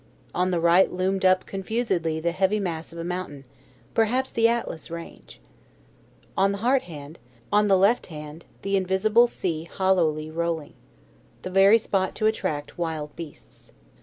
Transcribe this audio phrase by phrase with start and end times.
[0.33, 3.45] On the right loomed up confusedly the heavy mass of a mountain
[3.93, 5.39] perhaps the Atlas range.
[6.35, 7.19] On the heart hand,
[7.51, 10.73] the invisible sea hollowly rolling.
[11.43, 13.73] The very spot to attract wild beasts.